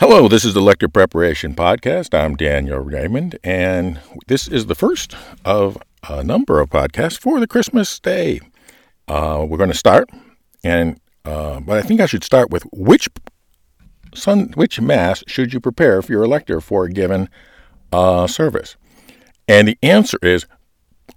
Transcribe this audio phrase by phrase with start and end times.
[0.00, 2.18] Hello, this is the Lector Preparation Podcast.
[2.18, 5.78] I'm Daniel Raymond, and this is the first of
[6.08, 8.40] a number of podcasts for the Christmas day.
[9.06, 10.10] Uh, we're going to start,
[10.64, 13.08] and uh, but I think I should start with which
[14.16, 17.28] sun, which mass should you prepare if you're a lector for a given
[17.92, 18.74] uh, service?
[19.46, 20.44] And the answer is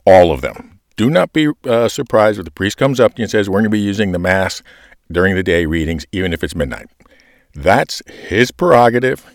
[0.05, 0.79] all of them.
[0.97, 3.53] Do not be uh, surprised if the priest comes up to you and says, "We're
[3.53, 4.61] going to be using the mass
[5.11, 6.91] during the day readings, even if it's midnight."
[7.57, 9.25] That's his prerogative.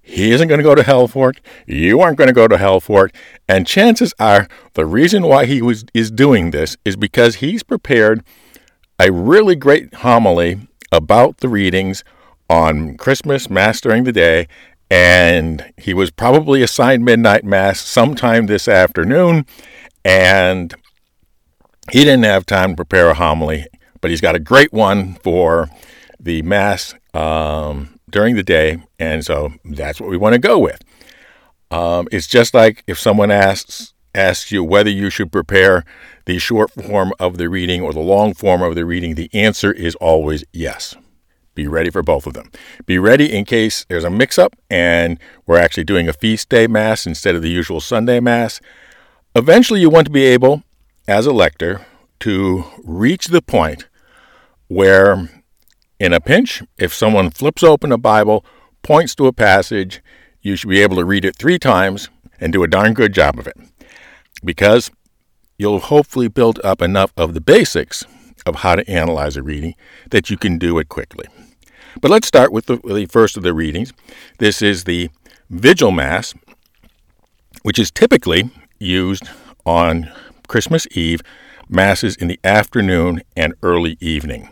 [0.00, 1.40] He isn't going to go to hell for it.
[1.66, 3.14] You aren't going to go to hell for it.
[3.46, 8.24] And chances are the reason why he was is doing this is because he's prepared
[8.98, 12.02] a really great homily about the readings
[12.48, 14.48] on Christmas Mass during the day,
[14.90, 19.44] and he was probably assigned midnight mass sometime this afternoon,
[20.06, 20.74] and
[21.90, 23.66] he didn't have time to prepare a homily,
[24.00, 25.68] but he's got a great one for
[26.18, 30.82] the mass um, during the day, and so that's what we want to go with.
[31.70, 35.84] Um, it's just like if someone asks asks you whether you should prepare
[36.26, 39.14] the short form of the reading or the long form of the reading.
[39.14, 40.94] The answer is always yes.
[41.54, 42.50] Be ready for both of them.
[42.86, 46.66] Be ready in case there's a mix up and we're actually doing a feast day
[46.66, 48.60] mass instead of the usual Sunday mass.
[49.34, 50.62] Eventually, you want to be able,
[51.08, 51.86] as a lector,
[52.20, 53.88] to reach the point
[54.68, 55.41] where
[56.02, 58.44] in a pinch, if someone flips open a Bible,
[58.82, 60.02] points to a passage,
[60.40, 63.38] you should be able to read it three times and do a darn good job
[63.38, 63.56] of it.
[64.44, 64.90] Because
[65.58, 68.04] you'll hopefully build up enough of the basics
[68.44, 69.76] of how to analyze a reading
[70.10, 71.26] that you can do it quickly.
[72.00, 73.92] But let's start with the, the first of the readings.
[74.38, 75.08] This is the
[75.50, 76.34] Vigil Mass,
[77.62, 78.50] which is typically
[78.80, 79.28] used
[79.64, 80.10] on
[80.48, 81.22] Christmas Eve,
[81.68, 84.48] Masses in the afternoon and early evening.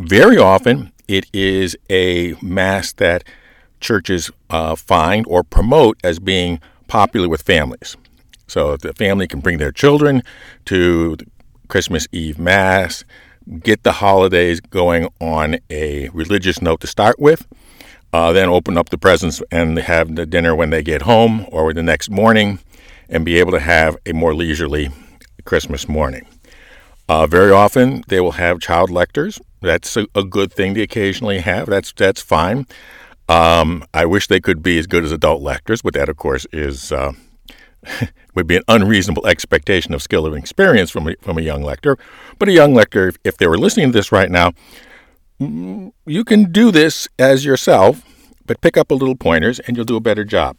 [0.00, 3.22] Very often, it is a mass that
[3.80, 7.98] churches uh, find or promote as being popular with families.
[8.46, 10.22] So the family can bring their children
[10.64, 11.18] to
[11.68, 13.04] Christmas Eve Mass,
[13.62, 17.46] get the holidays going on a religious note to start with,
[18.14, 21.74] uh, then open up the presents and have the dinner when they get home or
[21.74, 22.58] the next morning,
[23.10, 24.88] and be able to have a more leisurely
[25.44, 26.26] Christmas morning.
[27.10, 29.40] Uh, very often, they will have child lectors.
[29.60, 31.66] That's a, a, good thing to occasionally have.
[31.66, 32.68] That's that's fine.
[33.28, 36.46] Um, I wish they could be as good as adult lectors, but that, of course,
[36.52, 37.14] is uh,
[38.36, 41.98] would be an unreasonable expectation of skill and experience from a, from a young lector.
[42.38, 44.52] But a young lector, if, if they were listening to this right now,
[45.40, 48.04] mm, you can do this as yourself,
[48.46, 50.58] but pick up a little pointers, and you'll do a better job.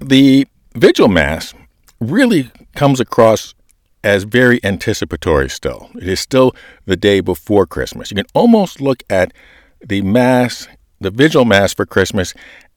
[0.00, 0.46] The
[0.76, 1.52] vigil mass
[1.98, 3.56] really comes across
[4.04, 5.90] as very anticipatory still.
[5.94, 6.54] It is still
[6.86, 8.10] the day before Christmas.
[8.10, 9.32] You can almost look at
[9.80, 10.68] the Mass,
[11.00, 12.34] the Vigil Mass for Christmas,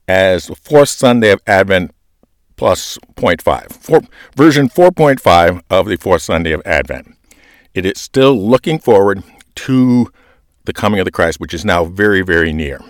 [0.08, 1.92] as the fourth Sunday of Advent
[2.56, 4.00] plus 0.5, four,
[4.34, 7.14] version 4.5 of the fourth Sunday of Advent.
[7.74, 9.22] It is still looking forward
[9.56, 10.10] to
[10.64, 12.80] the coming of the Christ, which is now very, very near.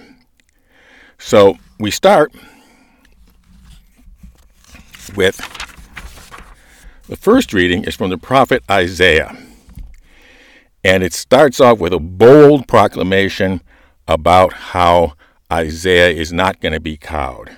[1.19, 2.33] So we start
[5.17, 5.37] with
[7.09, 9.37] the first reading is from the prophet Isaiah,
[10.83, 13.61] and it starts off with a bold proclamation
[14.09, 15.15] about how
[15.53, 17.51] Isaiah is not going to be cowed.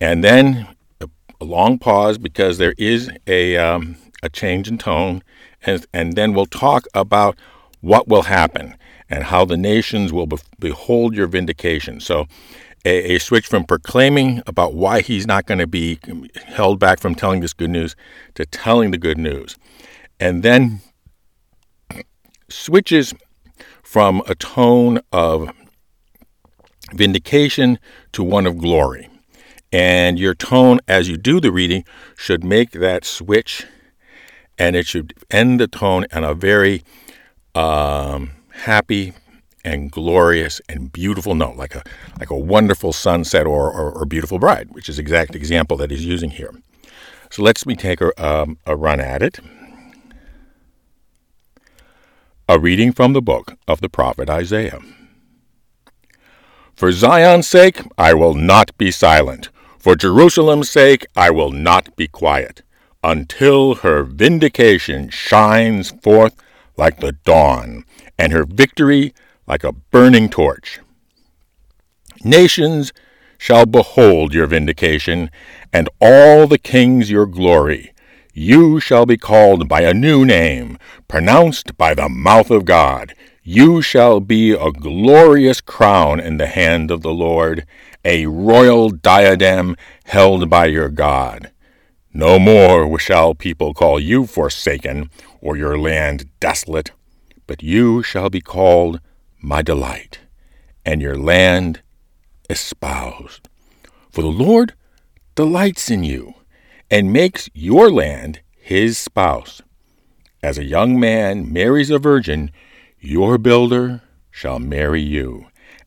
[0.00, 0.68] And then
[1.00, 1.08] a,
[1.44, 5.22] long pause because there is a, um, a change in tone,
[5.66, 7.36] and, and then we'll talk about
[7.80, 8.76] what will happen
[9.08, 11.98] and how the nations will be- behold your vindication.
[11.98, 12.26] So
[12.84, 15.98] a, a switch from proclaiming about why he's not going to be
[16.46, 17.94] held back from telling this good news
[18.34, 19.56] to telling the good news.
[20.18, 20.80] And then
[22.48, 23.14] switches
[23.82, 25.50] from a tone of
[26.92, 27.78] vindication
[28.12, 29.08] to one of glory.
[29.72, 31.84] And your tone as you do the reading
[32.16, 33.66] should make that switch,
[34.58, 36.82] and it should end the tone on a very
[37.54, 39.12] um, happy,
[39.64, 41.82] and glorious and beautiful note, like a
[42.18, 45.90] like a wonderful sunset or, or, or beautiful bride, which is the exact example that
[45.90, 46.52] he's using here.
[47.30, 49.38] So let's me take a, um, a run at it.
[52.48, 54.80] A reading from the book of the prophet Isaiah.
[56.74, 59.50] For Zion's sake, I will not be silent.
[59.78, 62.62] For Jerusalem's sake, I will not be quiet,
[63.04, 66.34] until her vindication shines forth
[66.76, 67.84] like the dawn,
[68.18, 69.14] and her victory
[69.50, 70.78] like a burning torch.
[72.22, 72.92] Nations
[73.36, 75.28] shall behold your vindication,
[75.72, 77.92] and all the kings your glory.
[78.32, 83.12] You shall be called by a new name, pronounced by the mouth of God.
[83.42, 87.66] You shall be a glorious crown in the hand of the Lord,
[88.04, 89.74] a royal diadem
[90.04, 91.50] held by your God.
[92.14, 95.10] No more shall people call you forsaken,
[95.40, 96.92] or your land desolate,
[97.48, 99.00] but you shall be called
[99.40, 100.20] my delight,
[100.84, 101.82] and your land
[102.48, 103.48] espoused.
[104.10, 104.74] For the Lord
[105.34, 106.34] delights in you,
[106.90, 109.62] and makes your land his spouse.
[110.42, 112.50] As a young man marries a virgin,
[112.98, 115.46] your builder shall marry you,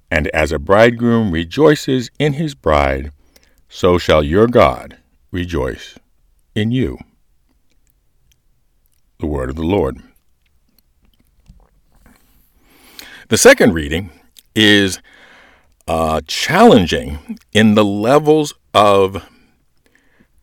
[0.09, 3.11] and as a bridegroom rejoices in his bride,
[3.67, 4.97] so shall your God
[5.31, 5.97] rejoice
[6.53, 6.97] in you.
[9.19, 10.01] The word of the Lord.
[13.29, 14.11] The second reading
[14.53, 14.99] is
[15.87, 19.29] uh, challenging in the levels of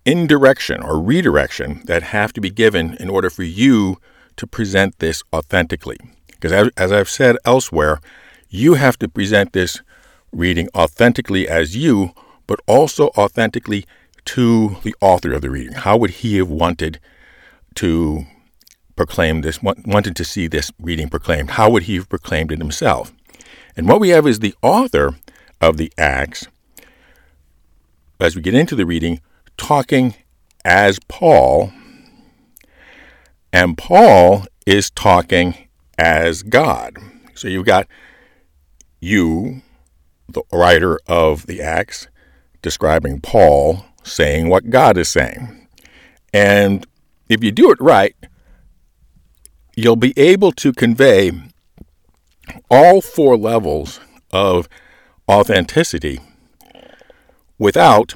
[0.06, 3.98] indirection or redirection that have to be given in order for you
[4.36, 5.98] to present this authentically.
[6.28, 8.00] Because as I've said elsewhere,
[8.48, 9.82] you have to present this
[10.32, 12.12] reading authentically as you,
[12.46, 13.84] but also authentically
[14.24, 15.74] to the author of the reading.
[15.74, 16.98] How would he have wanted
[17.76, 18.24] to
[19.00, 21.52] proclaim this, wanted to see this reading proclaimed?
[21.52, 23.14] How would he have proclaimed it himself?
[23.74, 25.16] And what we have is the author
[25.58, 26.46] of the Acts,
[28.20, 29.22] as we get into the reading,
[29.56, 30.16] talking
[30.66, 31.72] as Paul,
[33.54, 35.54] and Paul is talking
[35.96, 36.98] as God.
[37.34, 37.86] So you've got
[39.00, 39.62] you,
[40.28, 42.06] the writer of the Acts,
[42.60, 45.66] describing Paul saying what God is saying.
[46.34, 46.86] And
[47.30, 48.14] if you do it right,
[49.82, 51.32] you'll be able to convey
[52.70, 54.00] all four levels
[54.32, 54.68] of
[55.28, 56.20] authenticity
[57.58, 58.14] without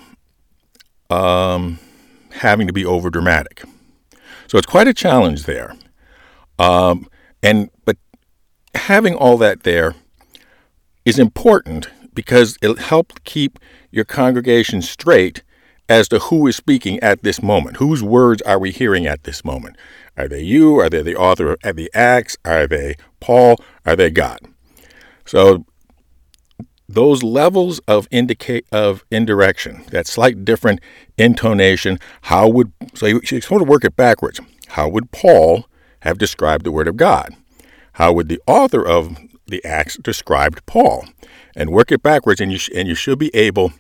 [1.11, 1.79] um,
[2.33, 3.63] having to be over dramatic.
[4.49, 5.75] So it's quite a challenge there.
[6.59, 7.09] Um,
[7.43, 7.97] and but
[8.75, 9.95] having all that there
[11.05, 13.59] is important because it helps keep
[13.91, 15.43] your congregation straight
[15.89, 17.77] as to who is speaking at this moment.
[17.77, 19.77] Whose words are we hearing at this moment?
[20.17, 20.79] Are they you?
[20.79, 22.37] Are they the author of the Acts?
[22.45, 23.57] Are they Paul?
[23.85, 24.41] Are they God?
[25.25, 25.65] So
[26.89, 30.81] those levels of indicate of indirection, that slight different
[31.19, 34.41] intonation, how would so you, you sort of work it backwards.
[34.69, 35.67] How would Paul
[36.01, 37.35] have described the Word of God?
[37.95, 41.05] How would the author of the Acts described Paul?
[41.57, 43.73] And work it backwards, and you and you should be able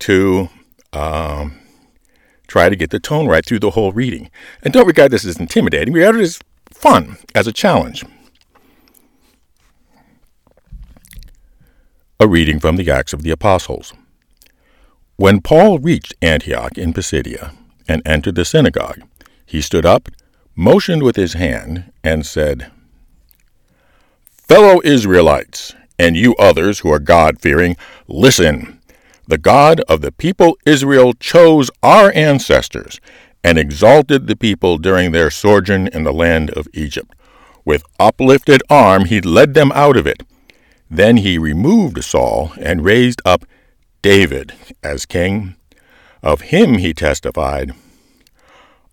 [0.00, 0.48] to
[0.94, 1.58] um,
[2.52, 4.30] try to get the tone right through the whole reading.
[4.62, 5.94] And don't regard this as intimidating.
[5.94, 6.38] Regard it as
[6.70, 8.04] fun, as a challenge.
[12.20, 13.94] A reading from the Acts of the Apostles.
[15.16, 17.52] When Paul reached Antioch in Pisidia
[17.88, 19.02] and entered the synagogue,
[19.46, 20.10] he stood up
[20.54, 22.70] motioned with his hand, and said,
[24.30, 27.76] Fellow Israelites, and you others who are God fearing,
[28.06, 28.80] listen.
[29.26, 33.00] The God of the people Israel chose our ancestors
[33.44, 37.14] and exalted the people during their sojourn in the land of Egypt.
[37.64, 40.22] With uplifted arm he led them out of it.
[40.90, 43.44] Then he removed Saul and raised up
[44.02, 44.52] David
[44.82, 45.54] as king.
[46.22, 47.72] Of him he testified,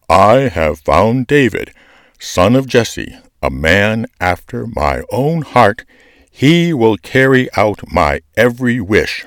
[0.09, 1.71] I have found David,
[2.19, 5.85] son of Jesse, a man after my own heart.
[6.31, 9.25] He will carry out my every wish.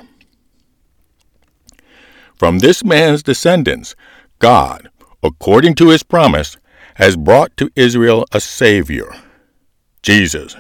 [2.43, 3.95] From this man's descendants,
[4.41, 4.91] God,
[5.23, 6.57] according to his promise,
[6.97, 9.15] has brought to Israel a Savior,
[10.03, 10.57] Jesus.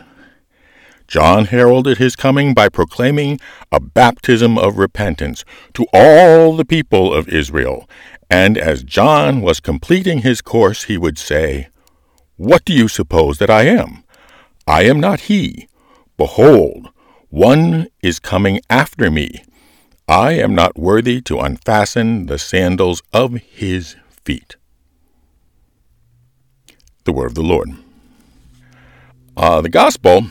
[1.09, 3.41] John heralded his coming by proclaiming
[3.73, 7.91] a baptism of repentance to all the people of Israel,
[8.31, 11.67] and as John was completing his course, he would say,
[12.37, 14.05] What do you suppose that I am?
[14.69, 15.67] I am not he.
[16.17, 16.91] Behold,
[17.31, 19.43] one is coming after me.
[20.13, 24.57] I am not worthy to unfasten the sandals of his feet.
[27.05, 27.71] The word of the Lord.
[29.35, 30.27] Uh, the gospel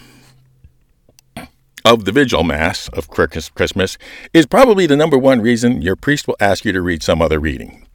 [1.83, 3.97] of the Vigil Mass of Christmas
[4.35, 7.39] is probably the number one reason your priest will ask you to read some other
[7.39, 7.87] reading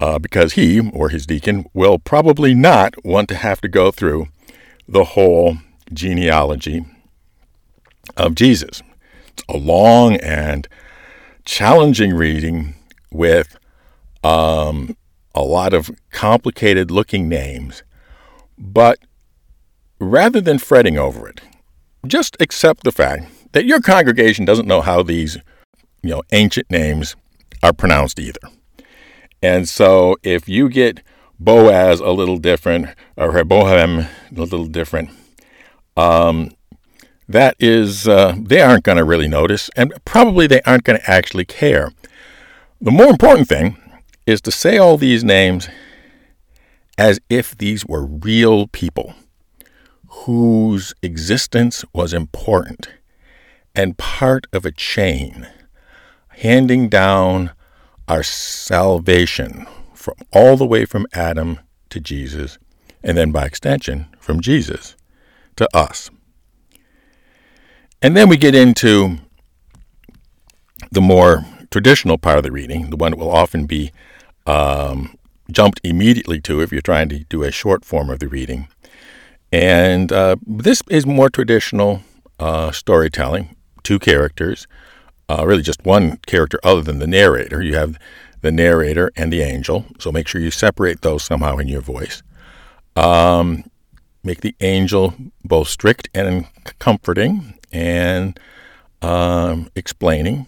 [0.00, 4.28] uh, because he or his deacon will probably not want to have to go through
[4.88, 5.58] the whole
[5.92, 6.86] genealogy
[8.16, 8.82] of Jesus.
[9.28, 10.66] It's a long and
[11.46, 12.74] challenging reading
[13.10, 13.56] with
[14.22, 14.96] um,
[15.34, 17.82] a lot of complicated looking names,
[18.58, 18.98] but
[19.98, 21.40] rather than fretting over it,
[22.06, 25.38] just accept the fact that your congregation doesn't know how these
[26.02, 27.16] you know ancient names
[27.62, 28.40] are pronounced either.
[29.42, 31.02] And so if you get
[31.38, 35.10] Boaz a little different or Bohem a little different,
[35.96, 36.55] um,
[37.28, 41.10] that is, uh, they aren't going to really notice, and probably they aren't going to
[41.10, 41.92] actually care.
[42.80, 43.78] The more important thing
[44.26, 45.68] is to say all these names
[46.98, 49.14] as if these were real people
[50.08, 52.88] whose existence was important
[53.74, 55.46] and part of a chain
[56.28, 57.52] handing down
[58.08, 61.58] our salvation from all the way from Adam
[61.90, 62.58] to Jesus,
[63.02, 64.96] and then by extension from Jesus
[65.56, 66.10] to us.
[68.06, 69.18] And then we get into
[70.92, 73.90] the more traditional part of the reading, the one that will often be
[74.46, 75.18] um,
[75.50, 78.68] jumped immediately to if you're trying to do a short form of the reading.
[79.50, 82.02] And uh, this is more traditional
[82.38, 84.68] uh, storytelling, two characters,
[85.28, 87.60] uh, really just one character other than the narrator.
[87.60, 87.98] You have
[88.40, 92.22] the narrator and the angel, so make sure you separate those somehow in your voice.
[92.94, 93.64] Um,
[94.22, 96.46] make the angel both strict and
[96.78, 98.38] comforting and
[99.02, 100.46] um, explaining.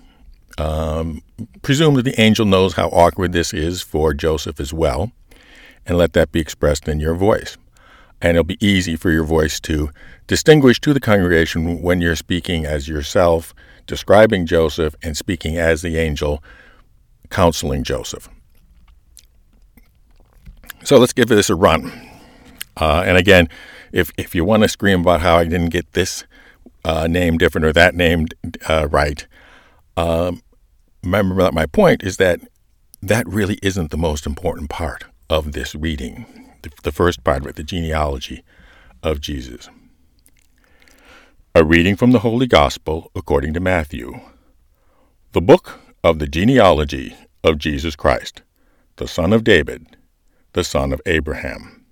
[0.59, 1.23] Um,
[1.63, 5.13] presume that the angel knows how awkward this is for Joseph as well,
[5.87, 7.57] and let that be expressed in your voice.
[8.21, 9.91] And it'll be easy for your voice to
[10.27, 13.55] distinguish to the congregation when you're speaking as yourself,
[13.87, 16.43] describing Joseph, and speaking as the angel,
[17.31, 18.29] counseling Joseph.
[20.83, 21.93] So let's give this a run.
[22.77, 23.49] Uh, and again,
[23.93, 26.25] if, if you want to scream about how I didn't get this
[26.89, 28.27] uh, name different or that name
[28.67, 29.27] uh, right,
[29.99, 30.43] um,
[31.05, 32.41] remember that my point is that
[33.03, 36.25] that really isn't the most important part of this reading,
[36.63, 38.43] the, the first part of it, the genealogy
[39.03, 39.69] of Jesus.
[41.55, 44.21] A reading from the Holy Gospel according to Matthew.
[45.33, 47.15] The book of the genealogy
[47.45, 48.43] of Jesus Christ,
[48.97, 49.87] the son of David,
[50.55, 51.85] the son of Abraham.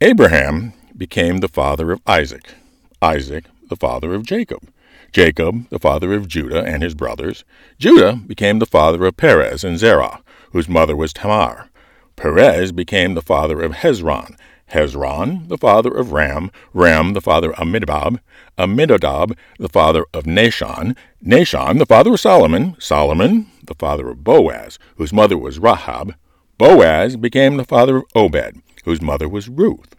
[0.00, 2.54] Abraham became the father of Isaac,
[3.00, 4.72] Isaac the father of Jacob,
[5.12, 7.44] Jacob the father of Judah and his brothers.
[7.78, 11.68] Judah became the father of Perez and Zerah, whose mother was Tamar.
[12.16, 14.36] Perez became the father of Hezron,
[14.72, 18.20] Hezron the father of Ram, Ram the father of Amminadab,
[18.58, 24.78] Amminadab the father of Nahshon, Nahshon the father of Solomon, Solomon the father of Boaz,
[24.96, 26.14] whose mother was Rahab.
[26.58, 29.94] Boaz became the father of Obed, whose mother was Ruth.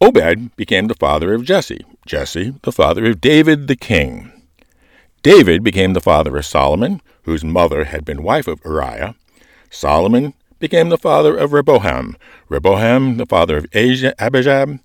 [0.00, 4.32] Obed became the father of Jesse, Jesse the father of David the king.
[5.22, 9.16] David became the father of Solomon, whose mother had been wife of Uriah.
[9.70, 12.16] Solomon became the father of Rehoboam,
[12.48, 14.80] Rehoboam the father of Abijah,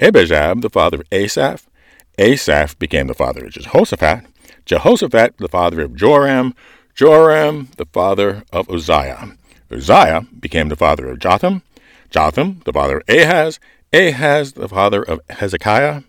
[0.00, 1.66] Abijah the father of Asaph,
[2.18, 4.26] Asaph became the father of Jehoshaphat,
[4.64, 6.54] Jehoshaphat the father of Joram,
[6.94, 9.36] Joram the father of Uzziah.
[9.70, 11.62] Uzziah became the father of Jotham,
[12.10, 13.60] Jotham the father of Ahaz,
[13.92, 16.02] Ahaz, the father of Hezekiah.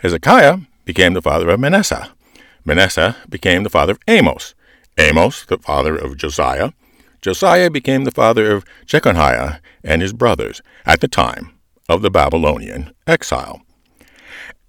[0.00, 2.10] Hezekiah became the father of Manasseh.
[2.64, 4.54] Manasseh became the father of Amos.
[4.96, 6.70] Amos, the father of Josiah.
[7.20, 11.50] Josiah became the father of Jeconiah and his brothers at the time
[11.88, 13.62] of the Babylonian exile.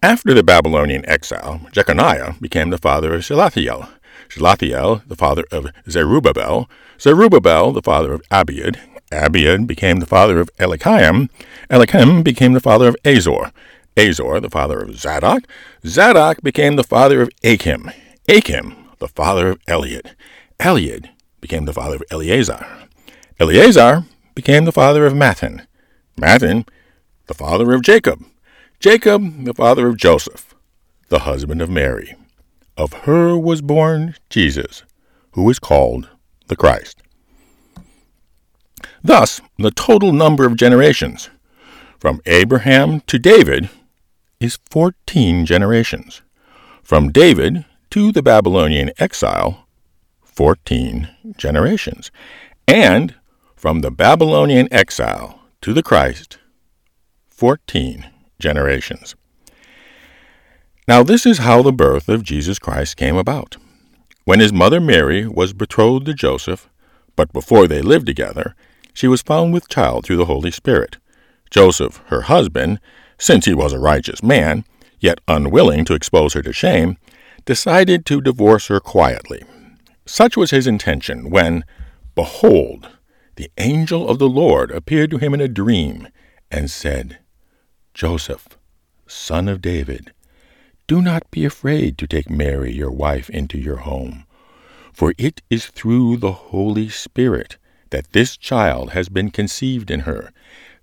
[0.02, 3.88] After the Babylonian exile, Jeconiah became the father of Shelathiel.
[4.30, 6.68] Shelathiel, the father of Zerubbabel.
[7.00, 8.80] Zerubbabel, the father of Abiud.
[9.12, 11.30] Abiud became the father of Eliakim.
[11.70, 13.52] Eliakim became the father of Azor.
[14.00, 15.44] Azor, the father of Zadok.
[15.86, 17.92] Zadok became the father of Achim.
[18.30, 20.14] Achim, the father of Eliud.
[20.60, 21.10] Eliud
[21.42, 22.66] became the father of Eleazar.
[23.40, 25.66] Eleazar became the father of Matthan.
[26.20, 26.68] Matthan,
[27.28, 28.24] the father of Jacob.
[28.80, 30.56] Jacob, the father of Joseph,
[31.10, 32.16] the husband of Mary.
[32.78, 34.84] Of her was born Jesus,
[35.32, 36.10] who is called
[36.48, 37.02] the Christ.
[39.04, 41.30] Thus, the total number of generations
[42.00, 43.70] from Abraham to David
[44.40, 46.22] is 14 generations.
[46.82, 49.68] From David to the Babylonian exile,
[50.24, 52.10] 14 generations.
[52.68, 53.16] And
[53.56, 56.38] from the Babylonian exile to the Christ,
[57.28, 59.16] 14 generations.
[60.88, 63.58] Now, this is how the birth of Jesus Christ came about.
[64.24, 66.70] When his mother Mary was betrothed to Joseph,
[67.16, 68.56] but before they lived together,
[68.94, 70.98] she was found with child through the Holy Spirit.
[71.52, 72.80] Joseph, her husband,
[73.20, 74.66] since he was a righteous man,
[75.00, 76.98] yet unwilling to expose her to shame,
[77.46, 79.44] decided to divorce her quietly.
[80.06, 81.64] Such was his intention when,
[82.16, 82.90] behold,
[83.36, 86.08] the angel of the Lord appeared to him in a dream
[86.50, 87.20] and said,
[87.94, 88.58] Joseph,
[89.08, 90.14] son of David,
[90.88, 94.26] do not be afraid to take Mary, your wife, into your home,
[94.92, 97.58] for it is through the Holy Spirit
[97.92, 100.32] that this child has been conceived in her.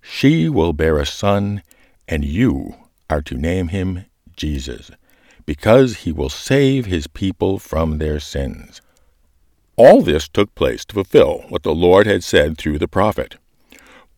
[0.01, 1.61] She will bear a son,
[2.07, 2.75] and you
[3.09, 4.91] are to name him Jesus,
[5.45, 8.81] because he will save his people from their sins.
[9.75, 13.37] All this took place to fulfill what the Lord had said through the prophet.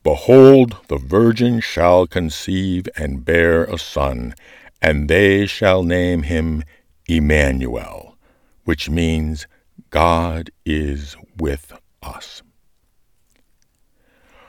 [0.04, 4.34] Behold, the virgin shall conceive and bear a son,
[4.82, 6.64] and they shall name him
[7.08, 8.18] Emmanuel,
[8.64, 9.48] which means
[9.90, 12.42] God is with us.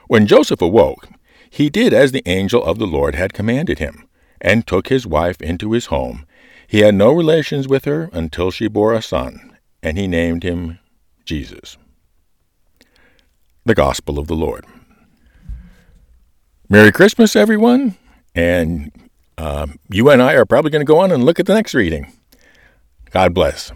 [0.07, 1.07] When Joseph awoke,
[1.53, 4.07] he did as the angel of the Lord had commanded him,
[4.39, 6.25] and took his wife into his home.
[6.65, 10.79] He had no relations with her until she bore a son, and he named him
[11.25, 11.77] Jesus.
[13.65, 14.65] The Gospel of the Lord.
[16.69, 17.97] Merry Christmas, everyone,
[18.33, 18.89] and
[19.37, 21.73] uh, you and I are probably going to go on and look at the next
[21.73, 22.13] reading.
[23.11, 23.73] God bless.